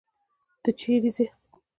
[0.63, 1.25] ته چيري ځې.